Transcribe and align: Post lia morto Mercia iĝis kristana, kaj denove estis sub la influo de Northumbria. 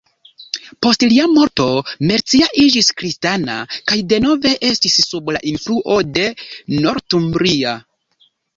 Post 0.85 1.03
lia 1.09 1.27
morto 1.33 1.67
Mercia 2.11 2.47
iĝis 2.63 2.89
kristana, 3.03 3.59
kaj 3.91 3.99
denove 4.15 4.55
estis 4.73 4.99
sub 5.11 5.31
la 5.39 5.45
influo 5.55 6.01
de 6.19 6.27
Northumbria. 6.89 7.79